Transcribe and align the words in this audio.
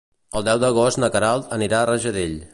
El 0.39 0.45
deu 0.47 0.61
d'agost 0.63 1.01
na 1.03 1.11
Queralt 1.17 1.55
anirà 1.59 1.83
a 1.83 1.91
Rajadell. 1.93 2.37